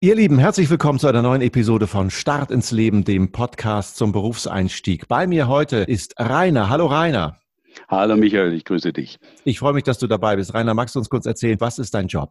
Ihr 0.00 0.14
Lieben, 0.14 0.38
herzlich 0.38 0.70
willkommen 0.70 1.00
zu 1.00 1.08
einer 1.08 1.22
neuen 1.22 1.42
Episode 1.42 1.88
von 1.88 2.12
Start 2.12 2.52
ins 2.52 2.70
Leben, 2.70 3.02
dem 3.02 3.32
Podcast 3.32 3.96
zum 3.96 4.12
Berufseinstieg. 4.12 5.08
Bei 5.08 5.26
mir 5.26 5.48
heute 5.48 5.78
ist 5.78 6.14
Rainer. 6.20 6.68
Hallo 6.68 6.86
Rainer. 6.86 7.40
Hallo 7.88 8.16
Michael, 8.16 8.52
ich 8.52 8.64
grüße 8.64 8.92
dich. 8.92 9.18
Ich 9.42 9.58
freue 9.58 9.72
mich, 9.72 9.82
dass 9.82 9.98
du 9.98 10.06
dabei 10.06 10.36
bist. 10.36 10.54
Rainer, 10.54 10.72
magst 10.72 10.94
du 10.94 11.00
uns 11.00 11.10
kurz 11.10 11.26
erzählen, 11.26 11.60
was 11.60 11.80
ist 11.80 11.94
dein 11.94 12.06
Job? 12.06 12.30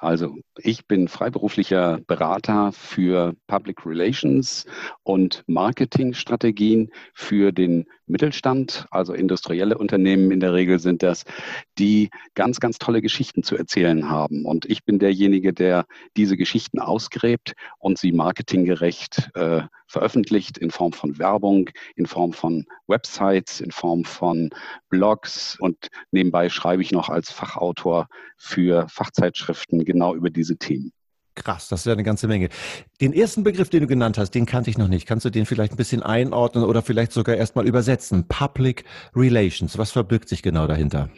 Also 0.00 0.36
ich 0.58 0.86
bin 0.86 1.06
freiberuflicher 1.06 2.00
Berater 2.06 2.72
für 2.72 3.34
Public 3.46 3.86
Relations 3.86 4.66
und 5.04 5.44
Marketingstrategien 5.46 6.90
für 7.14 7.52
den 7.52 7.86
Mittelstand, 8.06 8.86
also 8.90 9.14
industrielle 9.14 9.78
Unternehmen 9.78 10.32
in 10.32 10.40
der 10.40 10.52
Regel 10.52 10.80
sind 10.80 11.02
das, 11.02 11.24
die 11.78 12.10
ganz, 12.34 12.58
ganz 12.58 12.78
tolle 12.78 13.02
Geschichten 13.02 13.44
zu 13.44 13.56
erzählen 13.56 14.10
haben. 14.10 14.44
Und 14.44 14.66
ich 14.66 14.84
bin 14.84 14.98
derjenige, 14.98 15.52
der 15.52 15.86
diese 16.16 16.36
Geschichten 16.36 16.80
ausgräbt 16.80 17.54
und 17.78 17.96
sie 17.96 18.12
marketinggerecht 18.12 19.30
äh, 19.34 19.62
veröffentlicht 19.94 20.58
in 20.58 20.70
Form 20.72 20.92
von 20.92 21.18
Werbung, 21.18 21.70
in 21.94 22.06
Form 22.06 22.32
von 22.32 22.66
Websites, 22.88 23.60
in 23.60 23.70
Form 23.70 24.04
von 24.04 24.50
Blogs 24.88 25.56
und 25.60 25.88
nebenbei 26.10 26.48
schreibe 26.48 26.82
ich 26.82 26.90
noch 26.90 27.08
als 27.08 27.30
Fachautor 27.30 28.08
für 28.36 28.88
Fachzeitschriften 28.88 29.84
genau 29.84 30.16
über 30.16 30.30
diese 30.30 30.56
Themen. 30.56 30.92
Krass, 31.36 31.68
das 31.68 31.80
ist 31.80 31.86
ja 31.86 31.92
eine 31.92 32.04
ganze 32.04 32.28
Menge. 32.28 32.48
Den 33.00 33.12
ersten 33.12 33.42
Begriff, 33.42 33.68
den 33.68 33.80
du 33.80 33.86
genannt 33.86 34.18
hast, 34.18 34.32
den 34.32 34.46
kannte 34.46 34.70
ich 34.70 34.78
noch 34.78 34.86
nicht. 34.86 35.06
Kannst 35.06 35.24
du 35.24 35.30
den 35.30 35.46
vielleicht 35.46 35.72
ein 35.72 35.76
bisschen 35.76 36.02
einordnen 36.02 36.64
oder 36.64 36.82
vielleicht 36.82 37.12
sogar 37.12 37.36
erstmal 37.36 37.66
übersetzen? 37.66 38.26
Public 38.28 38.84
Relations. 39.16 39.76
Was 39.78 39.90
verbirgt 39.90 40.28
sich 40.28 40.42
genau 40.42 40.66
dahinter? 40.68 41.08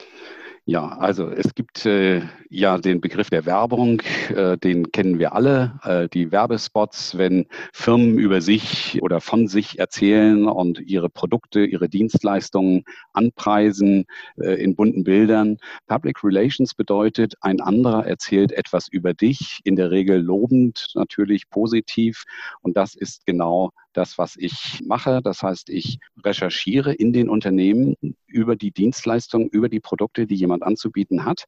Ja, 0.68 0.88
also 0.98 1.30
es 1.30 1.54
gibt 1.54 1.86
äh, 1.86 2.22
ja 2.50 2.76
den 2.78 3.00
Begriff 3.00 3.30
der 3.30 3.46
Werbung, 3.46 4.02
äh, 4.34 4.58
den 4.58 4.90
kennen 4.90 5.20
wir 5.20 5.32
alle, 5.32 5.78
äh, 5.84 6.08
die 6.08 6.32
Werbespots, 6.32 7.16
wenn 7.16 7.46
Firmen 7.72 8.18
über 8.18 8.40
sich 8.40 8.98
oder 9.00 9.20
von 9.20 9.46
sich 9.46 9.78
erzählen 9.78 10.48
und 10.48 10.80
ihre 10.80 11.08
Produkte, 11.08 11.64
ihre 11.64 11.88
Dienstleistungen 11.88 12.82
anpreisen 13.12 14.06
äh, 14.38 14.60
in 14.60 14.74
bunten 14.74 15.04
Bildern. 15.04 15.58
Public 15.86 16.24
Relations 16.24 16.74
bedeutet, 16.74 17.34
ein 17.42 17.60
anderer 17.60 18.04
erzählt 18.04 18.50
etwas 18.50 18.88
über 18.88 19.14
dich, 19.14 19.60
in 19.62 19.76
der 19.76 19.92
Regel 19.92 20.20
lobend, 20.20 20.88
natürlich 20.96 21.48
positiv 21.48 22.24
und 22.62 22.76
das 22.76 22.96
ist 22.96 23.24
genau 23.24 23.70
das, 23.96 24.18
was 24.18 24.36
ich 24.36 24.80
mache. 24.84 25.20
Das 25.22 25.42
heißt, 25.42 25.70
ich 25.70 25.98
recherchiere 26.22 26.92
in 26.92 27.12
den 27.12 27.28
Unternehmen 27.28 27.96
über 28.26 28.56
die 28.56 28.72
Dienstleistungen, 28.72 29.48
über 29.48 29.68
die 29.68 29.80
Produkte, 29.80 30.26
die 30.26 30.34
jemand 30.34 30.62
anzubieten 30.62 31.24
hat 31.24 31.44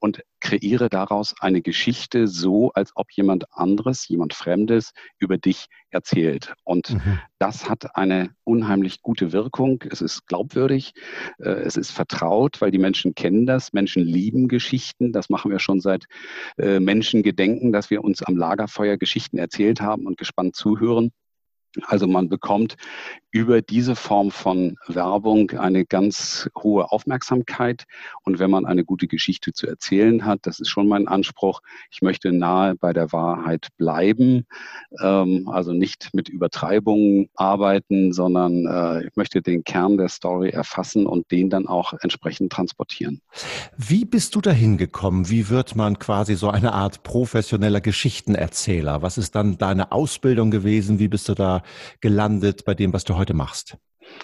und 0.00 0.22
kreiere 0.40 0.88
daraus 0.88 1.34
eine 1.40 1.62
Geschichte 1.62 2.26
so, 2.26 2.72
als 2.72 2.92
ob 2.96 3.12
jemand 3.12 3.44
anderes, 3.52 4.08
jemand 4.08 4.34
Fremdes 4.34 4.92
über 5.18 5.38
dich 5.38 5.66
erzählt. 5.90 6.54
Und 6.64 6.94
mhm. 6.94 7.20
das 7.38 7.68
hat 7.68 7.94
eine 7.96 8.34
unheimlich 8.44 9.02
gute 9.02 9.32
Wirkung. 9.32 9.84
Es 9.88 10.00
ist 10.00 10.26
glaubwürdig, 10.26 10.94
äh, 11.38 11.50
es 11.50 11.76
ist 11.76 11.92
vertraut, 11.92 12.60
weil 12.60 12.72
die 12.72 12.78
Menschen 12.78 13.14
kennen 13.14 13.46
das. 13.46 13.72
Menschen 13.72 14.02
lieben 14.02 14.48
Geschichten. 14.48 15.12
Das 15.12 15.30
machen 15.30 15.50
wir 15.50 15.60
schon 15.60 15.80
seit 15.80 16.06
äh, 16.58 16.80
Menschen 16.80 17.22
gedenken, 17.22 17.72
dass 17.72 17.90
wir 17.90 18.02
uns 18.02 18.22
am 18.22 18.36
Lagerfeuer 18.36 18.96
Geschichten 18.96 19.38
erzählt 19.38 19.80
haben 19.80 20.06
und 20.06 20.18
gespannt 20.18 20.56
zuhören. 20.56 21.12
Also 21.86 22.06
man 22.06 22.28
bekommt 22.28 22.76
über 23.30 23.62
diese 23.62 23.96
Form 23.96 24.30
von 24.30 24.76
Werbung 24.88 25.52
eine 25.52 25.86
ganz 25.86 26.50
hohe 26.56 26.92
Aufmerksamkeit. 26.92 27.84
Und 28.24 28.38
wenn 28.38 28.50
man 28.50 28.66
eine 28.66 28.84
gute 28.84 29.06
Geschichte 29.06 29.54
zu 29.54 29.66
erzählen 29.66 30.26
hat, 30.26 30.40
das 30.42 30.60
ist 30.60 30.68
schon 30.68 30.86
mein 30.86 31.08
Anspruch, 31.08 31.60
ich 31.90 32.02
möchte 32.02 32.30
nahe 32.30 32.74
bei 32.74 32.92
der 32.92 33.10
Wahrheit 33.12 33.68
bleiben, 33.78 34.46
ähm, 35.02 35.48
also 35.48 35.72
nicht 35.72 36.10
mit 36.12 36.28
Übertreibungen 36.28 37.30
arbeiten, 37.34 38.12
sondern 38.12 38.66
äh, 38.66 39.06
ich 39.06 39.16
möchte 39.16 39.40
den 39.40 39.64
Kern 39.64 39.96
der 39.96 40.08
Story 40.08 40.50
erfassen 40.50 41.06
und 41.06 41.30
den 41.30 41.48
dann 41.48 41.66
auch 41.66 41.94
entsprechend 42.00 42.52
transportieren. 42.52 43.22
Wie 43.78 44.04
bist 44.04 44.34
du 44.34 44.42
dahin 44.42 44.76
gekommen? 44.76 45.30
Wie 45.30 45.48
wird 45.48 45.74
man 45.74 45.98
quasi 45.98 46.34
so 46.34 46.50
eine 46.50 46.74
Art 46.74 47.02
professioneller 47.02 47.80
Geschichtenerzähler? 47.80 49.00
Was 49.00 49.16
ist 49.16 49.34
dann 49.34 49.56
deine 49.56 49.90
Ausbildung 49.90 50.50
gewesen? 50.50 50.98
Wie 50.98 51.08
bist 51.08 51.30
du 51.30 51.34
da 51.34 51.61
gelandet 52.00 52.64
bei 52.64 52.74
dem, 52.74 52.92
was 52.92 53.04
du 53.04 53.16
heute 53.16 53.34
machst? 53.34 53.76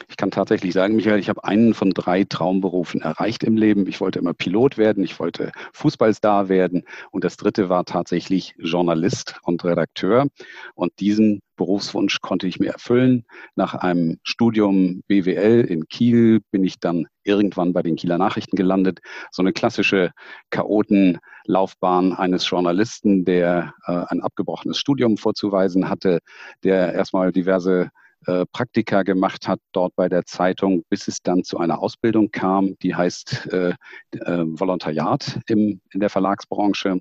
Ich 0.09 0.17
kann 0.17 0.31
tatsächlich 0.31 0.73
sagen, 0.73 0.97
Michael, 0.97 1.19
ich 1.19 1.29
habe 1.29 1.45
einen 1.45 1.75
von 1.75 1.91
drei 1.91 2.25
Traumberufen 2.25 3.01
erreicht 3.01 3.45
im 3.45 3.57
Leben. 3.57 3.87
Ich 3.87 4.01
wollte 4.01 4.19
immer 4.19 4.35
Pilot 4.35 4.79
werden, 4.79 5.05
ich 5.05 5.19
wollte 5.19 5.53
Fußballstar 5.73 6.49
werden 6.49 6.85
und 7.11 7.25
das 7.25 7.37
dritte 7.37 7.69
war 7.69 7.85
tatsächlich 7.85 8.55
Journalist 8.59 9.37
und 9.43 9.65
Redakteur. 9.65 10.27
Und 10.75 10.93
diesen 11.01 11.41
Berufswunsch 11.57 12.21
konnte 12.21 12.47
ich 12.47 12.59
mir 12.59 12.73
erfüllen. 12.73 13.25
Nach 13.55 13.75
einem 13.75 14.19
Studium 14.23 15.03
BWL 15.09 15.67
in 15.69 15.87
Kiel 15.89 16.41
bin 16.51 16.65
ich 16.65 16.81
dann 16.81 17.07
irgendwann 17.25 17.75
bei 17.75 17.83
den 17.83 17.97
Kieler 17.97 18.17
Nachrichten 18.17 18.57
gelandet. 18.57 19.01
So 19.31 19.43
eine 19.43 19.53
klassische 19.53 20.13
Chaotenlaufbahn 20.51 22.15
eines 22.15 22.49
Journalisten, 22.49 23.25
der 23.27 23.75
äh, 23.87 24.05
ein 24.09 24.23
abgebrochenes 24.23 24.79
Studium 24.79 25.19
vorzuweisen 25.19 25.91
hatte, 25.91 26.21
der 26.65 26.95
erstmal 26.95 27.33
diverse 27.33 27.91
äh, 28.29 28.45
Praktika 28.53 29.05
gemacht 29.05 29.49
hat 29.49 29.59
dort 29.73 29.97
bei 29.97 30.11
der 30.11 30.27
Zeitung, 30.27 30.85
bis 30.91 31.09
es 31.09 31.23
dann 31.23 31.45
zu 31.45 31.57
einer 31.57 31.79
Ausbildung 31.81 32.31
kam, 32.31 32.77
die 32.83 32.95
heißt 32.95 33.51
äh, 33.53 33.71
äh, 33.71 34.45
Volontariat 34.45 35.41
im, 35.47 35.81
in 35.93 36.01
der 36.01 36.11
Verlagsbranche. 36.11 37.01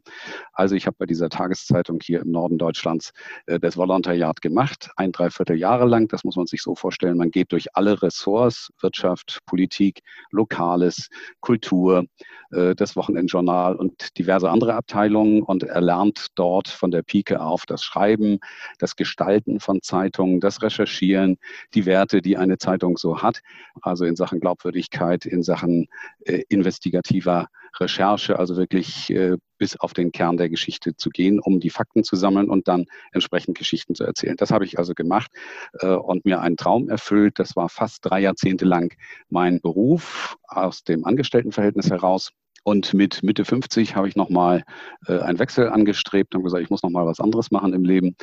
Also 0.53 0.75
ich 0.75 0.87
habe 0.87 0.95
bei 0.97 1.05
dieser 1.05 1.27
Tageszeitung 1.27 1.99
hier 2.01 2.21
im 2.21 2.31
Norden 2.31 2.57
Deutschlands 2.57 3.11
äh, 3.45 3.59
das 3.59 3.75
Volontariat 3.75 4.41
gemacht, 4.41 4.89
ein 4.95 5.11
Dreiviertel 5.11 5.57
Jahre 5.57 5.85
lang. 5.85 6.07
Das 6.07 6.23
muss 6.23 6.37
man 6.37 6.47
sich 6.47 6.61
so 6.61 6.75
vorstellen. 6.75 7.17
Man 7.17 7.31
geht 7.31 7.51
durch 7.51 7.75
alle 7.75 8.01
Ressorts, 8.01 8.71
Wirtschaft, 8.79 9.39
Politik, 9.45 9.99
Lokales, 10.31 11.09
Kultur, 11.41 12.05
äh, 12.51 12.75
das 12.75 12.95
Wochenendjournal 12.95 13.75
und 13.75 14.17
diverse 14.17 14.49
andere 14.49 14.75
Abteilungen. 14.75 15.41
Und 15.43 15.63
erlernt 15.63 16.27
dort 16.35 16.67
von 16.67 16.91
der 16.91 17.01
Pike 17.01 17.41
auf 17.41 17.65
das 17.65 17.83
Schreiben, 17.83 18.39
das 18.79 18.95
Gestalten 18.95 19.59
von 19.59 19.81
Zeitungen, 19.81 20.39
das 20.39 20.61
Recherchieren, 20.61 21.37
die 21.73 21.85
Werte, 21.85 22.21
die 22.21 22.37
eine 22.37 22.57
Zeitung 22.57 22.97
so 22.97 23.21
hat, 23.21 23.41
also 23.81 24.05
in 24.05 24.15
Sachen 24.15 24.39
Glaubwürdigkeit, 24.39 25.25
in 25.25 25.43
Sachen 25.43 25.87
äh, 26.25 26.43
investigativer 26.49 27.47
Recherche, 27.79 28.39
also 28.39 28.57
wirklich 28.57 29.09
äh, 29.09 29.37
bis 29.57 29.79
auf 29.79 29.93
den 29.93 30.11
Kern 30.11 30.37
der 30.37 30.49
Geschichte 30.49 30.95
zu 30.95 31.09
gehen, 31.09 31.39
um 31.39 31.59
die 31.59 31.69
Fakten 31.69 32.03
zu 32.03 32.15
sammeln 32.15 32.49
und 32.49 32.67
dann 32.67 32.85
entsprechend 33.11 33.57
Geschichten 33.57 33.95
zu 33.95 34.03
erzählen. 34.03 34.37
Das 34.37 34.51
habe 34.51 34.65
ich 34.65 34.77
also 34.77 34.93
gemacht 34.93 35.31
äh, 35.79 35.87
und 35.87 36.25
mir 36.25 36.41
einen 36.41 36.57
Traum 36.57 36.89
erfüllt. 36.89 37.39
Das 37.39 37.55
war 37.55 37.69
fast 37.69 37.99
drei 38.01 38.21
Jahrzehnte 38.21 38.65
lang 38.65 38.95
mein 39.29 39.61
Beruf 39.61 40.37
aus 40.47 40.83
dem 40.83 41.05
Angestelltenverhältnis 41.05 41.89
heraus. 41.89 42.31
Und 42.63 42.93
mit 42.93 43.23
Mitte 43.23 43.45
50 43.45 43.95
habe 43.95 44.09
ich 44.09 44.17
nochmal 44.17 44.63
äh, 45.07 45.19
einen 45.19 45.39
Wechsel 45.39 45.69
angestrebt 45.69 46.35
und 46.35 46.43
gesagt, 46.43 46.63
ich 46.63 46.69
muss 46.69 46.83
nochmal 46.83 47.05
was 47.05 47.21
anderes 47.21 47.49
machen 47.49 47.73
im 47.73 47.85
Leben, 47.85 48.17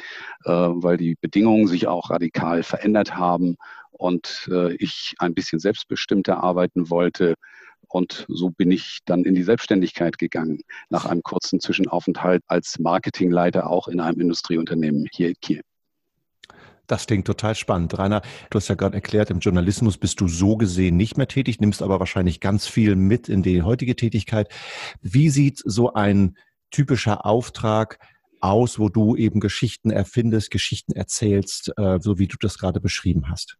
äh, 0.44 0.50
weil 0.50 0.98
die 0.98 1.16
Bedingungen 1.19 1.66
sich 1.66 1.87
auch 1.87 2.10
radikal 2.10 2.62
verändert 2.62 3.16
haben 3.16 3.56
und 3.91 4.48
äh, 4.53 4.75
ich 4.75 5.14
ein 5.19 5.32
bisschen 5.32 5.60
selbstbestimmter 5.60 6.43
arbeiten 6.43 6.91
wollte, 6.91 7.37
und 7.94 8.27
so 8.28 8.50
bin 8.50 8.72
ich 8.72 8.99
dann 9.05 9.22
in 9.22 9.37
die 9.37 9.44
Selbstständigkeit 9.44 10.19
gegangen, 10.19 10.62
nach 10.91 11.05
einem 11.06 11.22
kurzen 11.22 11.60
Zwischenaufenthalt 11.60 12.43
als 12.49 12.81
Marketingleiter 12.81 13.71
auch 13.71 13.87
in 13.87 14.00
einem 14.00 14.21
Industrieunternehmen 14.21 15.06
hier 15.12 15.28
in 15.28 15.37
Kiel. 15.41 15.60
Das 16.88 17.06
klingt 17.06 17.25
total 17.25 17.55
spannend. 17.55 17.97
Rainer, 17.97 18.22
du 18.50 18.56
hast 18.56 18.66
ja 18.66 18.75
gerade 18.75 18.97
erklärt, 18.97 19.31
im 19.31 19.38
Journalismus 19.38 19.97
bist 19.97 20.21
du 20.21 20.27
so 20.27 20.56
gesehen 20.56 20.97
nicht 20.97 21.16
mehr 21.16 21.28
tätig, 21.28 21.60
nimmst 21.60 21.82
aber 21.82 22.00
wahrscheinlich 22.00 22.41
ganz 22.41 22.66
viel 22.66 22.97
mit 22.97 23.28
in 23.28 23.44
die 23.44 23.62
heutige 23.62 23.94
Tätigkeit. 23.94 24.49
Wie 25.00 25.31
sieht 25.31 25.62
so 25.65 25.93
ein 25.93 26.37
typischer 26.73 27.25
Auftrag 27.25 27.99
aus, 28.40 28.81
wo 28.81 28.88
du 28.88 29.14
eben 29.14 29.38
Geschichten 29.38 29.90
erfindest, 29.90 30.50
Geschichten 30.50 30.93
erzählst, 30.93 31.73
äh, 31.76 32.00
so 32.00 32.19
wie 32.19 32.26
du 32.26 32.37
das 32.40 32.58
gerade 32.58 32.81
beschrieben 32.81 33.31
hast? 33.31 33.56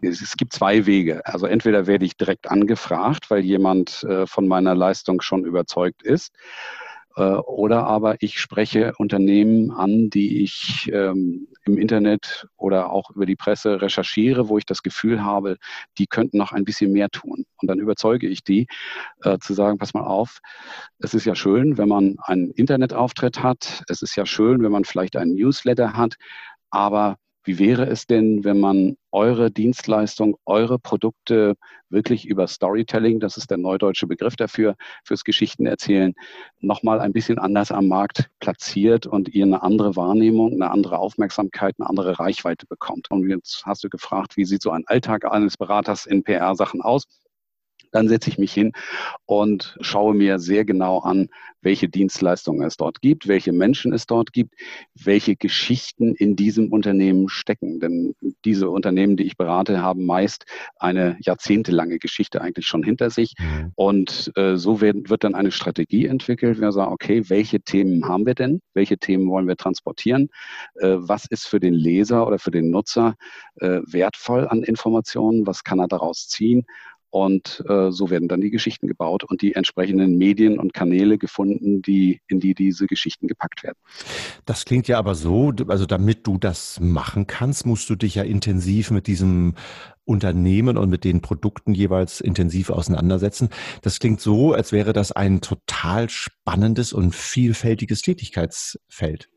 Es 0.00 0.36
gibt 0.36 0.52
zwei 0.52 0.86
Wege. 0.86 1.24
Also 1.26 1.46
entweder 1.46 1.86
werde 1.86 2.04
ich 2.04 2.16
direkt 2.16 2.50
angefragt, 2.50 3.30
weil 3.30 3.40
jemand 3.40 4.04
äh, 4.04 4.26
von 4.26 4.46
meiner 4.46 4.74
Leistung 4.74 5.20
schon 5.20 5.44
überzeugt 5.44 6.02
ist. 6.02 6.32
Äh, 7.16 7.22
oder 7.22 7.86
aber 7.86 8.16
ich 8.22 8.38
spreche 8.38 8.92
Unternehmen 8.98 9.70
an, 9.70 10.10
die 10.10 10.42
ich 10.42 10.90
ähm, 10.92 11.48
im 11.64 11.78
Internet 11.78 12.46
oder 12.56 12.90
auch 12.90 13.10
über 13.10 13.26
die 13.26 13.36
Presse 13.36 13.80
recherchiere, 13.80 14.48
wo 14.48 14.58
ich 14.58 14.66
das 14.66 14.82
Gefühl 14.82 15.24
habe, 15.24 15.56
die 15.98 16.06
könnten 16.06 16.36
noch 16.38 16.52
ein 16.52 16.64
bisschen 16.64 16.92
mehr 16.92 17.08
tun. 17.08 17.46
Und 17.60 17.70
dann 17.70 17.78
überzeuge 17.78 18.28
ich 18.28 18.44
die 18.44 18.66
äh, 19.22 19.38
zu 19.38 19.54
sagen, 19.54 19.78
pass 19.78 19.94
mal 19.94 20.04
auf, 20.04 20.38
es 20.98 21.14
ist 21.14 21.24
ja 21.24 21.34
schön, 21.34 21.78
wenn 21.78 21.88
man 21.88 22.16
einen 22.22 22.50
Internetauftritt 22.50 23.42
hat, 23.42 23.82
es 23.88 24.02
ist 24.02 24.14
ja 24.16 24.26
schön, 24.26 24.62
wenn 24.62 24.72
man 24.72 24.84
vielleicht 24.84 25.16
einen 25.16 25.34
Newsletter 25.34 25.94
hat, 25.94 26.16
aber 26.70 27.16
wie 27.46 27.58
wäre 27.58 27.86
es 27.86 28.06
denn, 28.06 28.44
wenn 28.44 28.58
man 28.58 28.96
eure 29.12 29.50
Dienstleistung, 29.50 30.36
eure 30.44 30.78
Produkte 30.78 31.54
wirklich 31.88 32.26
über 32.26 32.48
Storytelling, 32.48 33.20
das 33.20 33.36
ist 33.36 33.50
der 33.50 33.58
neudeutsche 33.58 34.06
Begriff 34.06 34.34
dafür, 34.36 34.74
fürs 35.04 35.22
Geschichtenerzählen, 35.22 36.14
nochmal 36.60 37.00
ein 37.00 37.12
bisschen 37.12 37.38
anders 37.38 37.70
am 37.70 37.86
Markt 37.86 38.28
platziert 38.40 39.06
und 39.06 39.28
ihr 39.28 39.44
eine 39.44 39.62
andere 39.62 39.94
Wahrnehmung, 39.94 40.52
eine 40.52 40.70
andere 40.70 40.98
Aufmerksamkeit, 40.98 41.76
eine 41.78 41.88
andere 41.88 42.18
Reichweite 42.18 42.66
bekommt. 42.66 43.10
Und 43.10 43.28
jetzt 43.28 43.64
hast 43.64 43.84
du 43.84 43.88
gefragt, 43.88 44.36
wie 44.36 44.44
sieht 44.44 44.62
so 44.62 44.70
ein 44.70 44.84
Alltag 44.86 45.24
eines 45.24 45.56
Beraters 45.56 46.04
in 46.06 46.24
PR-Sachen 46.24 46.82
aus? 46.82 47.04
Dann 47.96 48.08
setze 48.08 48.28
ich 48.28 48.36
mich 48.36 48.52
hin 48.52 48.72
und 49.24 49.78
schaue 49.80 50.12
mir 50.12 50.38
sehr 50.38 50.66
genau 50.66 50.98
an, 50.98 51.30
welche 51.62 51.88
Dienstleistungen 51.88 52.66
es 52.66 52.76
dort 52.76 53.00
gibt, 53.00 53.26
welche 53.26 53.52
Menschen 53.52 53.94
es 53.94 54.06
dort 54.06 54.34
gibt, 54.34 54.54
welche 54.94 55.34
Geschichten 55.34 56.14
in 56.14 56.36
diesem 56.36 56.70
Unternehmen 56.70 57.30
stecken. 57.30 57.80
Denn 57.80 58.14
diese 58.44 58.68
Unternehmen, 58.68 59.16
die 59.16 59.24
ich 59.24 59.38
berate, 59.38 59.80
haben 59.80 60.04
meist 60.04 60.44
eine 60.76 61.16
jahrzehntelange 61.20 61.98
Geschichte 61.98 62.42
eigentlich 62.42 62.66
schon 62.66 62.82
hinter 62.82 63.08
sich. 63.08 63.34
Mhm. 63.38 63.72
Und 63.76 64.30
äh, 64.36 64.56
so 64.56 64.82
wird, 64.82 65.08
wird 65.08 65.24
dann 65.24 65.34
eine 65.34 65.50
Strategie 65.50 66.04
entwickelt. 66.04 66.60
Wir 66.60 66.70
sagen, 66.70 66.92
okay, 66.92 67.30
welche 67.30 67.60
Themen 67.60 68.06
haben 68.06 68.26
wir 68.26 68.34
denn? 68.34 68.60
Welche 68.74 68.98
Themen 68.98 69.26
wollen 69.28 69.48
wir 69.48 69.56
transportieren? 69.56 70.28
Äh, 70.74 70.96
was 70.98 71.24
ist 71.24 71.48
für 71.48 71.60
den 71.60 71.72
Leser 71.72 72.26
oder 72.26 72.38
für 72.38 72.50
den 72.50 72.70
Nutzer 72.70 73.16
äh, 73.56 73.80
wertvoll 73.86 74.46
an 74.48 74.62
Informationen? 74.62 75.46
Was 75.46 75.64
kann 75.64 75.80
er 75.80 75.88
daraus 75.88 76.28
ziehen? 76.28 76.66
Und 77.10 77.64
äh, 77.68 77.90
so 77.90 78.10
werden 78.10 78.28
dann 78.28 78.40
die 78.40 78.50
Geschichten 78.50 78.86
gebaut 78.86 79.24
und 79.24 79.42
die 79.42 79.54
entsprechenden 79.54 80.18
Medien 80.18 80.58
und 80.58 80.74
Kanäle 80.74 81.18
gefunden, 81.18 81.80
die, 81.82 82.20
in 82.28 82.40
die 82.40 82.54
diese 82.54 82.86
Geschichten 82.86 83.28
gepackt 83.28 83.62
werden. 83.62 83.78
Das 84.44 84.64
klingt 84.64 84.88
ja 84.88 84.98
aber 84.98 85.14
so, 85.14 85.52
also 85.68 85.86
damit 85.86 86.26
du 86.26 86.38
das 86.38 86.78
machen 86.80 87.26
kannst, 87.26 87.64
musst 87.64 87.88
du 87.88 87.96
dich 87.96 88.16
ja 88.16 88.22
intensiv 88.22 88.90
mit 88.90 89.06
diesem 89.06 89.54
Unternehmen 90.04 90.78
und 90.78 90.88
mit 90.88 91.04
den 91.04 91.20
Produkten 91.20 91.74
jeweils 91.74 92.20
intensiv 92.20 92.70
auseinandersetzen. 92.70 93.50
Das 93.82 93.98
klingt 93.98 94.20
so, 94.20 94.52
als 94.52 94.72
wäre 94.72 94.92
das 94.92 95.12
ein 95.12 95.40
total 95.40 96.08
spannendes 96.08 96.92
und 96.92 97.14
vielfältiges 97.14 98.02
Tätigkeitsfeld. 98.02 99.28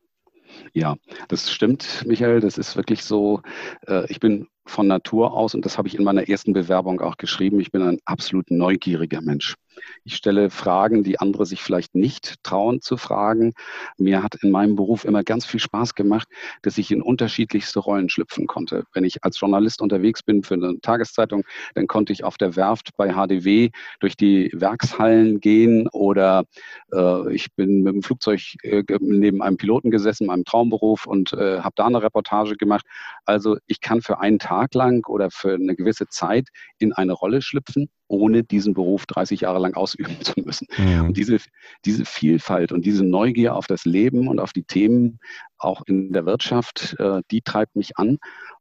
Ja, 0.73 0.95
das 1.27 1.51
stimmt, 1.51 2.03
Michael. 2.05 2.39
Das 2.39 2.57
ist 2.57 2.75
wirklich 2.75 3.03
so. 3.03 3.41
Äh, 3.87 4.11
ich 4.11 4.19
bin 4.19 4.47
von 4.69 4.87
Natur 4.87 5.33
aus, 5.33 5.55
und 5.55 5.65
das 5.65 5.77
habe 5.77 5.87
ich 5.87 5.95
in 5.95 6.03
meiner 6.03 6.29
ersten 6.29 6.53
Bewerbung 6.53 7.01
auch 7.01 7.17
geschrieben, 7.17 7.59
ich 7.59 7.71
bin 7.71 7.81
ein 7.81 7.99
absolut 8.05 8.51
neugieriger 8.51 9.21
Mensch. 9.21 9.55
Ich 10.03 10.15
stelle 10.15 10.49
Fragen, 10.49 11.03
die 11.03 11.19
andere 11.19 11.45
sich 11.45 11.61
vielleicht 11.61 11.95
nicht 11.95 12.35
trauen 12.43 12.81
zu 12.81 12.97
fragen. 12.97 13.53
Mir 13.97 14.23
hat 14.23 14.35
in 14.41 14.51
meinem 14.51 14.75
Beruf 14.75 15.05
immer 15.05 15.23
ganz 15.23 15.45
viel 15.45 15.59
Spaß 15.59 15.95
gemacht, 15.95 16.27
dass 16.61 16.77
ich 16.77 16.91
in 16.91 17.01
unterschiedlichste 17.01 17.79
Rollen 17.79 18.09
schlüpfen 18.09 18.47
konnte. 18.47 18.85
Wenn 18.93 19.03
ich 19.03 19.23
als 19.23 19.39
Journalist 19.39 19.81
unterwegs 19.81 20.23
bin 20.23 20.43
für 20.43 20.55
eine 20.55 20.79
Tageszeitung, 20.81 21.43
dann 21.75 21.87
konnte 21.87 22.13
ich 22.13 22.23
auf 22.23 22.37
der 22.37 22.55
Werft 22.55 22.91
bei 22.97 23.13
HDW 23.13 23.69
durch 23.99 24.15
die 24.15 24.51
Werkshallen 24.53 25.39
gehen 25.39 25.87
oder 25.89 26.45
äh, 26.93 27.33
ich 27.33 27.53
bin 27.55 27.83
mit 27.83 27.93
dem 27.93 28.03
Flugzeug 28.03 28.41
äh, 28.63 28.83
neben 28.99 29.41
einem 29.41 29.57
Piloten 29.57 29.91
gesessen, 29.91 30.27
meinem 30.27 30.45
Traumberuf 30.45 31.05
und 31.05 31.33
äh, 31.33 31.59
habe 31.59 31.73
da 31.75 31.85
eine 31.85 32.01
Reportage 32.01 32.55
gemacht. 32.55 32.85
Also 33.25 33.57
ich 33.67 33.81
kann 33.81 34.01
für 34.01 34.19
einen 34.19 34.39
Tag 34.39 34.73
lang 34.73 35.05
oder 35.07 35.29
für 35.31 35.53
eine 35.53 35.75
gewisse 35.75 36.07
Zeit 36.07 36.47
in 36.77 36.93
eine 36.93 37.13
Rolle 37.13 37.41
schlüpfen 37.41 37.89
ohne 38.09 38.43
diesen 38.43 38.73
Beruf 38.73 39.05
30 39.05 39.41
Jahre 39.41 39.59
lang 39.59 39.68
ausüben 39.75 40.17
zu 40.21 40.33
müssen. 40.37 40.67
Ja. 40.77 41.01
Und 41.01 41.17
diese, 41.17 41.37
diese 41.85 42.05
Vielfalt 42.05 42.71
und 42.71 42.85
diese 42.85 43.03
Neugier 43.03 43.55
auf 43.55 43.67
das 43.67 43.85
Leben 43.85 44.27
und 44.27 44.39
auf 44.39 44.53
die 44.53 44.63
Themen 44.63 45.19
auch 45.59 45.83
in 45.85 46.11
der 46.13 46.25
Wirtschaft, 46.25 46.95
äh, 46.99 47.21
die 47.31 47.41
treibt 47.41 47.75
mich 47.75 47.97
an 47.97 48.17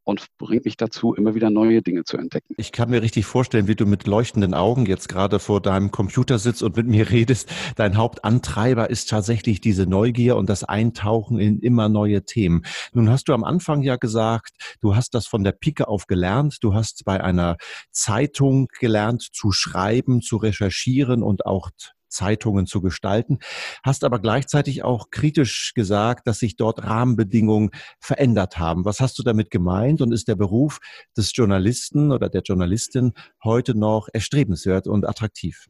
und 0.08 0.26
bringt 0.38 0.64
mich 0.64 0.78
dazu, 0.78 1.12
immer 1.12 1.34
wieder 1.34 1.50
neue 1.50 1.82
Dinge 1.82 2.02
zu 2.02 2.16
entdecken. 2.16 2.54
Ich 2.56 2.72
kann 2.72 2.88
mir 2.88 3.02
richtig 3.02 3.26
vorstellen, 3.26 3.68
wie 3.68 3.74
du 3.74 3.84
mit 3.84 4.06
leuchtenden 4.06 4.54
Augen 4.54 4.86
jetzt 4.86 5.08
gerade 5.08 5.38
vor 5.38 5.60
deinem 5.60 5.90
Computer 5.90 6.38
sitzt 6.38 6.62
und 6.62 6.76
mit 6.76 6.86
mir 6.86 7.10
redest. 7.10 7.50
Dein 7.76 7.98
Hauptantreiber 7.98 8.88
ist 8.88 9.10
tatsächlich 9.10 9.60
diese 9.60 9.86
Neugier 9.86 10.36
und 10.36 10.48
das 10.48 10.64
Eintauchen 10.64 11.38
in 11.38 11.60
immer 11.60 11.90
neue 11.90 12.24
Themen. 12.24 12.64
Nun 12.94 13.10
hast 13.10 13.28
du 13.28 13.34
am 13.34 13.44
Anfang 13.44 13.82
ja 13.82 13.96
gesagt, 13.96 14.52
du 14.80 14.96
hast 14.96 15.12
das 15.12 15.26
von 15.26 15.44
der 15.44 15.52
Pike 15.52 15.88
auf 15.88 16.06
gelernt. 16.06 16.56
Du 16.62 16.72
hast 16.72 17.04
bei 17.04 17.22
einer 17.22 17.58
Zeitung 17.90 18.68
gelernt 18.80 19.28
zu 19.32 19.52
schreiben, 19.52 20.22
zu 20.22 20.38
recherchieren 20.38 21.22
und 21.22 21.44
auch 21.44 21.68
Zeitungen 22.08 22.66
zu 22.66 22.80
gestalten, 22.80 23.38
hast 23.84 24.04
aber 24.04 24.18
gleichzeitig 24.18 24.82
auch 24.82 25.10
kritisch 25.10 25.72
gesagt, 25.74 26.26
dass 26.26 26.38
sich 26.38 26.56
dort 26.56 26.84
Rahmenbedingungen 26.84 27.70
verändert 28.00 28.58
haben. 28.58 28.84
Was 28.84 29.00
hast 29.00 29.18
du 29.18 29.22
damit 29.22 29.50
gemeint 29.50 30.00
und 30.00 30.12
ist 30.12 30.28
der 30.28 30.36
Beruf 30.36 30.78
des 31.16 31.34
Journalisten 31.34 32.12
oder 32.12 32.28
der 32.28 32.42
Journalistin 32.42 33.12
heute 33.44 33.76
noch 33.76 34.08
erstrebenswert 34.12 34.86
und 34.86 35.06
attraktiv? 35.08 35.66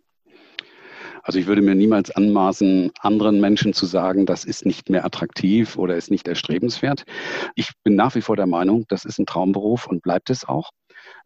Also 1.22 1.38
ich 1.38 1.46
würde 1.46 1.60
mir 1.60 1.74
niemals 1.74 2.10
anmaßen, 2.10 2.90
anderen 3.00 3.40
Menschen 3.40 3.74
zu 3.74 3.84
sagen, 3.84 4.24
das 4.24 4.44
ist 4.44 4.64
nicht 4.64 4.88
mehr 4.88 5.04
attraktiv 5.04 5.76
oder 5.76 5.96
ist 5.96 6.10
nicht 6.10 6.26
erstrebenswert. 6.26 7.04
Ich 7.54 7.70
bin 7.84 7.96
nach 7.96 8.14
wie 8.14 8.22
vor 8.22 8.36
der 8.36 8.46
Meinung, 8.46 8.86
das 8.88 9.04
ist 9.04 9.18
ein 9.18 9.26
Traumberuf 9.26 9.86
und 9.86 10.02
bleibt 10.02 10.30
es 10.30 10.48
auch. 10.48 10.70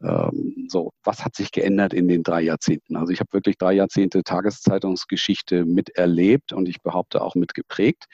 Ähm, 0.03 0.67
so, 0.69 0.93
was 1.05 1.25
hat 1.25 1.37
sich 1.37 1.53
geändert 1.53 1.93
in 1.93 2.09
den 2.09 2.23
drei 2.23 2.43
Jahrzehnten? 2.43 2.97
Also 2.97 3.13
ich 3.13 3.21
habe 3.21 3.33
wirklich 3.33 3.59
drei 3.59 3.73
Jahrzehnte 3.75 4.23
Tageszeitungsgeschichte 4.23 5.65
miterlebt 5.65 6.53
und 6.53 6.69
ich 6.69 6.83
behaupte 6.83 7.23
auch 7.23 7.35
mitgeprägt, 7.35 8.07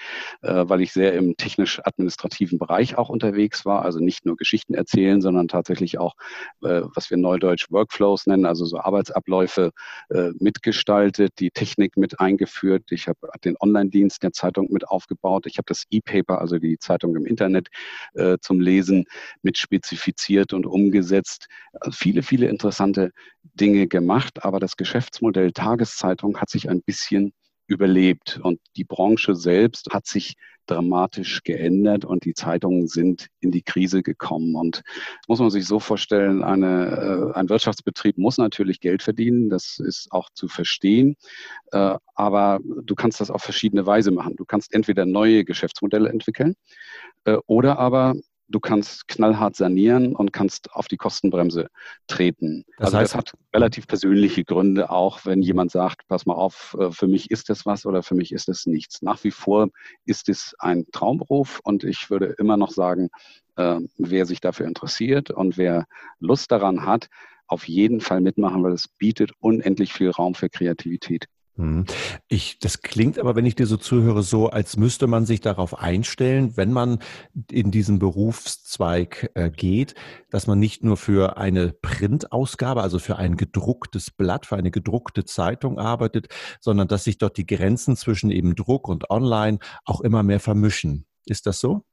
äh, 0.42 0.64
weil 0.66 0.80
ich 0.82 0.92
sehr 0.92 1.14
im 1.14 1.36
technisch-administrativen 1.36 2.58
Bereich 2.58 2.98
auch 2.98 3.08
unterwegs 3.08 3.64
war. 3.64 3.84
Also 3.84 4.00
nicht 4.00 4.26
nur 4.26 4.36
Geschichten 4.36 4.74
erzählen, 4.74 5.20
sondern 5.20 5.48
tatsächlich 5.48 5.98
auch, 5.98 6.14
äh, 6.62 6.82
was 6.94 7.10
wir 7.10 7.16
neudeutsch 7.16 7.70
Workflows 7.70 8.26
nennen, 8.26 8.46
also 8.46 8.64
so 8.64 8.78
Arbeitsabläufe 8.78 9.70
äh, 10.10 10.30
mitgestaltet, 10.38 11.32
die 11.38 11.50
Technik 11.50 11.96
mit 11.96 12.20
eingeführt. 12.20 12.84
Ich 12.90 13.08
habe 13.08 13.18
den 13.44 13.56
Online-Dienst 13.60 14.22
der 14.22 14.32
Zeitung 14.32 14.68
mit 14.70 14.88
aufgebaut. 14.88 15.46
Ich 15.46 15.58
habe 15.58 15.66
das 15.66 15.84
E-Paper, 15.90 16.40
also 16.40 16.58
die 16.58 16.78
Zeitung 16.78 17.16
im 17.16 17.26
Internet 17.26 17.68
äh, 18.14 18.36
zum 18.40 18.60
Lesen 18.60 19.06
mit 19.42 19.58
spezifiziert 19.58 20.52
und 20.52 20.66
umgesetzt 20.66 21.46
viele, 21.92 22.22
viele 22.22 22.48
interessante 22.48 23.12
Dinge 23.54 23.86
gemacht, 23.86 24.44
aber 24.44 24.60
das 24.60 24.76
Geschäftsmodell 24.76 25.52
Tageszeitung 25.52 26.38
hat 26.40 26.50
sich 26.50 26.68
ein 26.68 26.82
bisschen 26.82 27.32
überlebt 27.66 28.40
und 28.42 28.60
die 28.76 28.84
Branche 28.84 29.34
selbst 29.34 29.90
hat 29.92 30.06
sich 30.06 30.36
dramatisch 30.68 31.42
geändert 31.44 32.04
und 32.04 32.24
die 32.24 32.34
Zeitungen 32.34 32.86
sind 32.88 33.28
in 33.40 33.50
die 33.50 33.62
Krise 33.62 34.02
gekommen. 34.02 34.54
Und 34.54 34.82
muss 35.26 35.38
man 35.38 35.50
sich 35.50 35.66
so 35.66 35.80
vorstellen, 35.80 36.42
eine, 36.42 37.32
äh, 37.34 37.38
ein 37.38 37.48
Wirtschaftsbetrieb 37.48 38.18
muss 38.18 38.38
natürlich 38.38 38.80
Geld 38.80 39.02
verdienen, 39.02 39.48
das 39.48 39.78
ist 39.78 40.12
auch 40.12 40.30
zu 40.34 40.48
verstehen, 40.48 41.16
äh, 41.72 41.96
aber 42.14 42.60
du 42.82 42.94
kannst 42.94 43.20
das 43.20 43.30
auf 43.30 43.42
verschiedene 43.42 43.86
Weise 43.86 44.10
machen. 44.10 44.36
Du 44.36 44.44
kannst 44.44 44.74
entweder 44.74 45.06
neue 45.06 45.44
Geschäftsmodelle 45.44 46.10
entwickeln 46.10 46.54
äh, 47.24 47.38
oder 47.46 47.78
aber 47.78 48.14
du 48.48 48.60
kannst 48.60 49.08
knallhart 49.08 49.56
sanieren 49.56 50.16
und 50.16 50.32
kannst 50.32 50.72
auf 50.72 50.88
die 50.88 50.96
Kostenbremse 50.96 51.68
treten. 52.06 52.64
Das 52.78 52.86
also 52.86 52.98
heißt, 52.98 53.14
das 53.14 53.18
hat 53.18 53.32
relativ 53.54 53.86
persönliche 53.86 54.44
Gründe, 54.44 54.90
auch 54.90 55.24
wenn 55.24 55.42
jemand 55.42 55.70
sagt, 55.70 56.08
pass 56.08 56.26
mal 56.26 56.34
auf, 56.34 56.76
äh, 56.78 56.90
für 56.90 57.06
mich 57.06 57.30
ist 57.30 57.50
das 57.50 57.66
was 57.66 57.86
oder 57.86 58.02
für 58.02 58.14
mich 58.14 58.32
ist 58.32 58.48
das 58.48 58.66
nichts. 58.66 59.02
Nach 59.02 59.22
wie 59.24 59.30
vor 59.30 59.68
ist 60.06 60.28
es 60.28 60.54
ein 60.58 60.86
Traumberuf 60.92 61.60
und 61.62 61.84
ich 61.84 62.10
würde 62.10 62.34
immer 62.38 62.56
noch 62.56 62.70
sagen, 62.70 63.10
äh, 63.56 63.80
wer 63.98 64.26
sich 64.26 64.40
dafür 64.40 64.66
interessiert 64.66 65.30
und 65.30 65.58
wer 65.58 65.86
Lust 66.18 66.50
daran 66.50 66.86
hat, 66.86 67.08
auf 67.46 67.66
jeden 67.66 68.00
Fall 68.00 68.20
mitmachen, 68.20 68.62
weil 68.62 68.72
es 68.72 68.88
bietet 68.88 69.32
unendlich 69.40 69.92
viel 69.92 70.10
Raum 70.10 70.34
für 70.34 70.48
Kreativität. 70.50 71.26
Mhm. 71.58 71.86
Ich, 72.28 72.60
das 72.60 72.82
klingt 72.82 73.18
aber, 73.18 73.34
wenn 73.34 73.44
ich 73.44 73.56
dir 73.56 73.66
so 73.66 73.76
zuhöre, 73.76 74.22
so, 74.22 74.48
als 74.48 74.76
müsste 74.76 75.08
man 75.08 75.26
sich 75.26 75.40
darauf 75.40 75.76
einstellen, 75.76 76.56
wenn 76.56 76.72
man 76.72 77.00
in 77.50 77.72
diesen 77.72 77.98
Berufszweig 77.98 79.32
äh, 79.34 79.50
geht, 79.50 79.96
dass 80.30 80.46
man 80.46 80.60
nicht 80.60 80.84
nur 80.84 80.96
für 80.96 81.36
eine 81.36 81.72
Printausgabe, 81.72 82.80
also 82.80 83.00
für 83.00 83.16
ein 83.16 83.36
gedrucktes 83.36 84.12
Blatt, 84.12 84.46
für 84.46 84.56
eine 84.56 84.70
gedruckte 84.70 85.24
Zeitung 85.24 85.80
arbeitet, 85.80 86.28
sondern 86.60 86.86
dass 86.86 87.04
sich 87.04 87.18
dort 87.18 87.36
die 87.36 87.46
Grenzen 87.46 87.96
zwischen 87.96 88.30
eben 88.30 88.54
Druck 88.54 88.88
und 88.88 89.10
Online 89.10 89.58
auch 89.84 90.00
immer 90.00 90.22
mehr 90.22 90.40
vermischen. 90.40 91.06
Ist 91.26 91.46
das 91.46 91.58
so? 91.58 91.87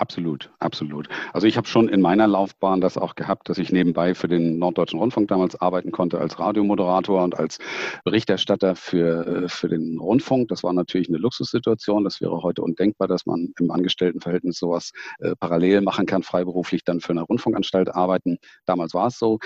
Absolut, 0.00 0.52
absolut. 0.60 1.08
Also 1.32 1.48
ich 1.48 1.56
habe 1.56 1.66
schon 1.66 1.88
in 1.88 2.00
meiner 2.00 2.28
Laufbahn 2.28 2.80
das 2.80 2.96
auch 2.96 3.16
gehabt, 3.16 3.48
dass 3.48 3.58
ich 3.58 3.72
nebenbei 3.72 4.14
für 4.14 4.28
den 4.28 4.56
Norddeutschen 4.60 5.00
Rundfunk 5.00 5.26
damals 5.26 5.60
arbeiten 5.60 5.90
konnte 5.90 6.20
als 6.20 6.38
Radiomoderator 6.38 7.24
und 7.24 7.36
als 7.36 7.58
Berichterstatter 8.04 8.76
für, 8.76 9.26
äh, 9.26 9.48
für 9.48 9.68
den 9.68 9.98
Rundfunk. 9.98 10.50
Das 10.50 10.62
war 10.62 10.72
natürlich 10.72 11.08
eine 11.08 11.18
Luxussituation. 11.18 12.04
Das 12.04 12.20
wäre 12.20 12.44
heute 12.44 12.62
undenkbar, 12.62 13.08
dass 13.08 13.26
man 13.26 13.52
im 13.58 13.72
Angestelltenverhältnis 13.72 14.58
sowas 14.60 14.92
äh, 15.18 15.34
parallel 15.40 15.80
machen 15.80 16.06
kann, 16.06 16.22
freiberuflich 16.22 16.84
dann 16.84 17.00
für 17.00 17.10
eine 17.10 17.22
Rundfunkanstalt 17.22 17.92
arbeiten. 17.92 18.38
Damals 18.66 18.94
war 18.94 19.08
es 19.08 19.18
so. 19.18 19.40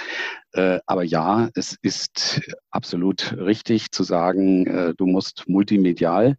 Äh, 0.52 0.80
aber 0.84 1.02
ja, 1.02 1.48
es 1.54 1.78
ist 1.80 2.42
absolut 2.70 3.34
richtig 3.38 3.90
zu 3.90 4.02
sagen, 4.02 4.66
äh, 4.66 4.94
du 4.94 5.06
musst 5.06 5.44
multimedial 5.48 6.36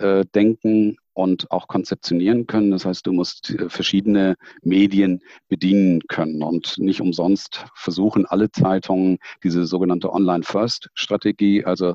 äh, 0.00 0.24
denken 0.34 0.96
und 1.12 1.50
auch 1.50 1.68
konzeptionieren 1.68 2.46
können. 2.46 2.70
Das 2.70 2.86
heißt, 2.86 3.06
du 3.06 3.12
musst 3.12 3.50
äh, 3.50 3.68
verschiedene 3.68 4.36
Medien 4.62 5.20
bedienen 5.48 6.00
können 6.08 6.42
und 6.42 6.78
nicht 6.78 7.00
umsonst 7.00 7.66
versuchen 7.74 8.24
alle 8.24 8.50
Zeitungen 8.50 9.18
diese 9.44 9.66
sogenannte 9.66 10.12
Online-First-Strategie, 10.12 11.64
also 11.64 11.94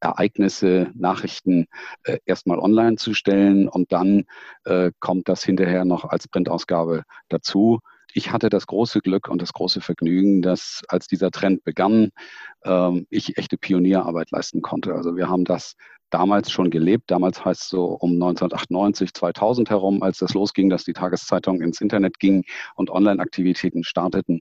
Ereignisse, 0.00 0.90
Nachrichten 0.94 1.66
äh, 2.02 2.18
erstmal 2.26 2.58
online 2.58 2.96
zu 2.96 3.14
stellen 3.14 3.68
und 3.68 3.92
dann 3.92 4.24
kommt 4.98 5.28
das 5.28 5.44
hinterher 5.44 5.84
noch 5.84 6.06
als 6.06 6.26
Printausgabe 6.26 7.02
dazu. 7.28 7.80
Ich 8.16 8.30
hatte 8.30 8.48
das 8.48 8.66
große 8.68 9.00
Glück 9.00 9.28
und 9.28 9.42
das 9.42 9.52
große 9.52 9.80
Vergnügen, 9.80 10.40
dass 10.40 10.82
als 10.88 11.08
dieser 11.08 11.32
Trend 11.32 11.64
begann, 11.64 12.10
ähm, 12.64 13.06
ich 13.10 13.36
echte 13.36 13.58
Pionierarbeit 13.58 14.30
leisten 14.30 14.62
konnte. 14.62 14.94
Also 14.94 15.16
wir 15.16 15.28
haben 15.28 15.44
das 15.44 15.74
damals 16.14 16.52
schon 16.52 16.70
gelebt. 16.70 17.10
Damals 17.10 17.44
heißt 17.44 17.62
es 17.62 17.68
so 17.68 17.86
um 17.86 18.12
1998, 18.12 19.12
2000 19.14 19.68
herum, 19.68 20.00
als 20.04 20.18
das 20.18 20.32
losging, 20.32 20.70
dass 20.70 20.84
die 20.84 20.92
Tageszeitung 20.92 21.60
ins 21.60 21.80
Internet 21.80 22.20
ging 22.20 22.44
und 22.76 22.88
Online-Aktivitäten 22.88 23.82
starteten, 23.82 24.38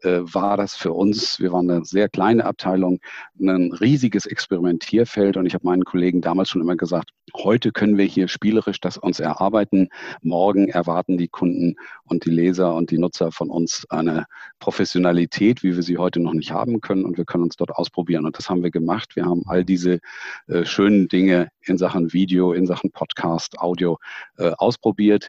äh, 0.00 0.18
war 0.22 0.56
das 0.56 0.74
für 0.74 0.92
uns, 0.92 1.38
wir 1.38 1.52
waren 1.52 1.70
eine 1.70 1.84
sehr 1.84 2.08
kleine 2.08 2.44
Abteilung, 2.44 2.98
ein 3.40 3.72
riesiges 3.72 4.26
Experimentierfeld. 4.26 5.36
Und 5.36 5.46
ich 5.46 5.54
habe 5.54 5.64
meinen 5.64 5.84
Kollegen 5.84 6.22
damals 6.22 6.48
schon 6.48 6.60
immer 6.60 6.74
gesagt, 6.74 7.10
heute 7.36 7.70
können 7.70 7.98
wir 7.98 8.04
hier 8.04 8.26
spielerisch 8.26 8.80
das 8.80 8.98
uns 8.98 9.20
erarbeiten. 9.20 9.90
Morgen 10.22 10.68
erwarten 10.70 11.18
die 11.18 11.28
Kunden 11.28 11.76
und 12.02 12.24
die 12.24 12.30
Leser 12.30 12.74
und 12.74 12.90
die 12.90 12.98
Nutzer 12.98 13.30
von 13.30 13.48
uns 13.48 13.86
eine 13.90 14.26
Professionalität, 14.58 15.62
wie 15.62 15.76
wir 15.76 15.84
sie 15.84 15.98
heute 15.98 16.18
noch 16.18 16.34
nicht 16.34 16.50
haben 16.50 16.80
können. 16.80 17.04
Und 17.04 17.16
wir 17.16 17.24
können 17.24 17.44
uns 17.44 17.54
dort 17.54 17.70
ausprobieren. 17.70 18.26
Und 18.26 18.38
das 18.38 18.50
haben 18.50 18.64
wir 18.64 18.72
gemacht. 18.72 19.14
Wir 19.14 19.24
haben 19.24 19.44
all 19.46 19.64
diese 19.64 20.00
äh, 20.48 20.64
schönen 20.64 21.11
Dinge 21.12 21.48
in 21.66 21.78
Sachen 21.78 22.12
Video, 22.12 22.52
in 22.52 22.66
Sachen 22.66 22.90
Podcast, 22.90 23.58
Audio 23.58 23.98
äh, 24.38 24.52
ausprobiert. 24.58 25.28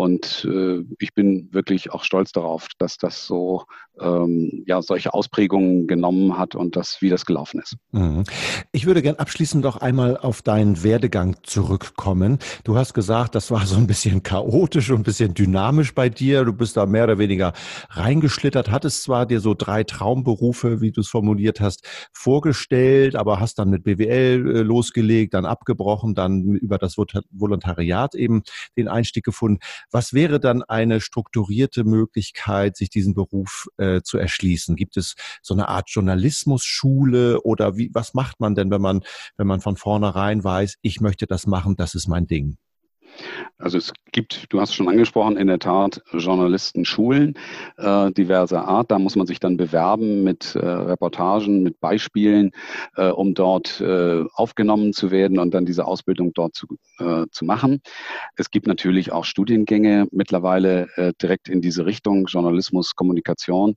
Und 0.00 0.48
äh, 0.50 0.82
ich 0.98 1.12
bin 1.12 1.52
wirklich 1.52 1.92
auch 1.92 2.04
stolz 2.04 2.32
darauf, 2.32 2.68
dass 2.78 2.96
das 2.96 3.26
so 3.26 3.66
ähm, 4.00 4.64
ja 4.66 4.80
solche 4.80 5.12
Ausprägungen 5.12 5.86
genommen 5.88 6.38
hat 6.38 6.54
und 6.54 6.74
das, 6.74 7.02
wie 7.02 7.10
das 7.10 7.26
gelaufen 7.26 7.60
ist. 7.60 7.76
Mhm. 7.92 8.24
Ich 8.72 8.86
würde 8.86 9.02
gern 9.02 9.16
abschließend 9.16 9.62
noch 9.62 9.76
einmal 9.76 10.16
auf 10.16 10.40
deinen 10.40 10.82
Werdegang 10.82 11.36
zurückkommen. 11.42 12.38
Du 12.64 12.78
hast 12.78 12.94
gesagt, 12.94 13.34
das 13.34 13.50
war 13.50 13.66
so 13.66 13.76
ein 13.76 13.86
bisschen 13.86 14.22
chaotisch 14.22 14.90
und 14.90 15.00
ein 15.00 15.02
bisschen 15.02 15.34
dynamisch 15.34 15.94
bei 15.94 16.08
dir. 16.08 16.46
Du 16.46 16.54
bist 16.54 16.78
da 16.78 16.86
mehr 16.86 17.04
oder 17.04 17.18
weniger 17.18 17.52
reingeschlittert, 17.90 18.70
hattest 18.70 19.02
zwar 19.02 19.26
dir 19.26 19.40
so 19.40 19.52
drei 19.52 19.84
Traumberufe, 19.84 20.80
wie 20.80 20.92
du 20.92 21.02
es 21.02 21.08
formuliert 21.08 21.60
hast, 21.60 21.86
vorgestellt, 22.14 23.16
aber 23.16 23.38
hast 23.38 23.58
dann 23.58 23.68
mit 23.68 23.84
BWL 23.84 24.56
äh, 24.56 24.62
losgelegt, 24.62 25.34
dann 25.34 25.44
abgebrochen, 25.44 26.14
dann 26.14 26.54
über 26.54 26.78
das 26.78 26.96
Volontariat 26.96 28.14
eben 28.14 28.44
den 28.78 28.88
Einstieg 28.88 29.24
gefunden. 29.24 29.58
Was 29.90 30.12
wäre 30.12 30.40
dann 30.40 30.62
eine 30.62 31.00
strukturierte 31.00 31.84
Möglichkeit, 31.84 32.76
sich 32.76 32.90
diesen 32.90 33.14
Beruf 33.14 33.68
äh, 33.76 34.02
zu 34.02 34.18
erschließen? 34.18 34.76
Gibt 34.76 34.96
es 34.96 35.14
so 35.42 35.54
eine 35.54 35.68
Art 35.68 35.90
Journalismusschule 35.90 37.42
oder 37.42 37.76
wie, 37.76 37.90
was 37.92 38.14
macht 38.14 38.40
man 38.40 38.54
denn, 38.54 38.70
wenn 38.70 38.82
man, 38.82 39.02
wenn 39.36 39.46
man 39.46 39.60
von 39.60 39.76
vornherein 39.76 40.42
weiß, 40.44 40.76
ich 40.82 41.00
möchte 41.00 41.26
das 41.26 41.46
machen, 41.46 41.76
das 41.76 41.94
ist 41.94 42.08
mein 42.08 42.26
Ding? 42.26 42.56
Also 43.58 43.78
es 43.78 43.92
gibt, 44.12 44.46
du 44.52 44.60
hast 44.60 44.74
schon 44.74 44.88
angesprochen, 44.88 45.36
in 45.36 45.46
der 45.46 45.58
Tat 45.58 46.02
Journalistenschulen 46.12 47.34
äh, 47.76 48.10
diverser 48.12 48.66
Art. 48.66 48.90
Da 48.90 48.98
muss 48.98 49.16
man 49.16 49.26
sich 49.26 49.40
dann 49.40 49.56
bewerben 49.56 50.24
mit 50.24 50.54
äh, 50.54 50.58
Reportagen, 50.58 51.62
mit 51.62 51.78
Beispielen, 51.80 52.52
äh, 52.96 53.08
um 53.08 53.34
dort 53.34 53.80
äh, 53.80 54.24
aufgenommen 54.34 54.92
zu 54.92 55.10
werden 55.10 55.38
und 55.38 55.52
dann 55.52 55.66
diese 55.66 55.86
Ausbildung 55.86 56.32
dort 56.34 56.54
zu, 56.54 56.66
äh, 56.98 57.26
zu 57.30 57.44
machen. 57.44 57.82
Es 58.36 58.50
gibt 58.50 58.66
natürlich 58.66 59.12
auch 59.12 59.24
Studiengänge 59.24 60.06
mittlerweile 60.10 60.88
äh, 60.96 61.12
direkt 61.20 61.48
in 61.48 61.60
diese 61.60 61.86
Richtung, 61.86 62.26
Journalismus, 62.26 62.94
Kommunikation. 62.94 63.74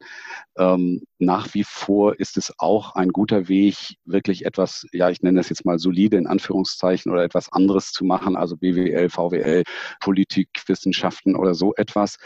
Ähm, 0.58 1.02
nach 1.20 1.54
wie 1.54 1.64
vor 1.64 2.20
ist 2.20 2.38
es 2.38 2.54
auch 2.58 2.96
ein 2.96 3.10
guter 3.10 3.48
Weg, 3.48 3.76
wirklich 4.06 4.46
etwas, 4.46 4.86
ja, 4.92 5.10
ich 5.10 5.22
nenne 5.22 5.40
das 5.40 5.50
jetzt 5.50 5.66
mal 5.66 5.80
solide 5.80 6.18
in 6.18 6.28
Anführungszeichen 6.28 7.12
oder 7.12 7.24
etwas 7.24 7.52
anderes 7.52 7.92
zu 7.92 8.06
machen, 8.06 8.36
also 8.36 8.58
BWL, 8.58 9.10
VWL, 9.10 9.23
Politik, 10.00 10.50
Wissenschaften 10.68 11.36
oder 11.36 11.54
so 11.54 11.74
etwas, 11.76 12.18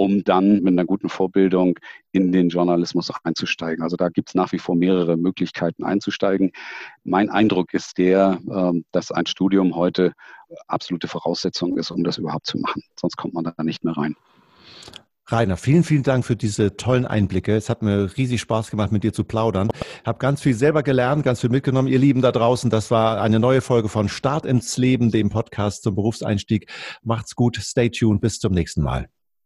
um 0.00 0.24
dann 0.24 0.62
mit 0.62 0.68
einer 0.68 0.86
guten 0.86 1.10
Vorbildung 1.10 1.78
in 2.12 2.32
den 2.32 2.48
Journalismus 2.48 3.12
einzusteigen. 3.22 3.82
Also 3.82 3.96
da 3.96 4.08
gibt 4.08 4.30
es 4.30 4.34
nach 4.34 4.50
wie 4.52 4.58
vor 4.58 4.74
mehrere 4.74 5.18
Möglichkeiten 5.18 5.84
einzusteigen. 5.84 6.52
Mein 7.04 7.28
Eindruck 7.28 7.74
ist 7.74 7.98
der, 7.98 8.40
ähm, 8.50 8.86
dass 8.92 9.12
ein 9.12 9.26
Studium 9.26 9.76
heute 9.76 10.14
absolute 10.68 11.06
Voraussetzung 11.06 11.76
ist, 11.76 11.90
um 11.90 12.02
das 12.02 12.16
überhaupt 12.16 12.46
zu 12.46 12.58
machen. 12.58 12.82
Sonst 12.98 13.16
kommt 13.18 13.34
man 13.34 13.44
da 13.44 13.62
nicht 13.62 13.84
mehr 13.84 13.96
rein. 13.96 14.16
Rainer, 15.30 15.56
vielen, 15.56 15.84
vielen 15.84 16.02
Dank 16.02 16.24
für 16.24 16.34
diese 16.34 16.76
tollen 16.76 17.06
Einblicke. 17.06 17.54
Es 17.54 17.68
hat 17.68 17.82
mir 17.82 18.10
riesig 18.16 18.40
Spaß 18.40 18.70
gemacht, 18.70 18.90
mit 18.90 19.04
dir 19.04 19.12
zu 19.12 19.22
plaudern. 19.22 19.68
Hab 20.04 20.18
ganz 20.18 20.42
viel 20.42 20.54
selber 20.54 20.82
gelernt, 20.82 21.22
ganz 21.22 21.40
viel 21.40 21.50
mitgenommen. 21.50 21.86
Ihr 21.86 22.00
Lieben 22.00 22.20
da 22.20 22.32
draußen, 22.32 22.68
das 22.68 22.90
war 22.90 23.20
eine 23.20 23.38
neue 23.38 23.60
Folge 23.60 23.88
von 23.88 24.08
Start 24.08 24.44
ins 24.44 24.76
Leben, 24.76 25.10
dem 25.12 25.30
Podcast 25.30 25.84
zum 25.84 25.94
Berufseinstieg. 25.94 26.68
Macht's 27.04 27.36
gut, 27.36 27.56
stay 27.62 27.90
tuned, 27.90 28.20
bis 28.20 28.40
zum 28.40 28.52
nächsten 28.52 28.82
Mal. 28.82 29.08